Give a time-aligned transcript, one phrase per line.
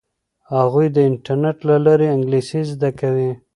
[0.55, 3.31] هغوی د انټرنیټ له لارې انګلیسي زده کوي.